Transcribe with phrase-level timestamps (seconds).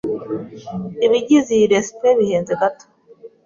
[1.05, 2.85] Ibigize iyi resept bihenze gato.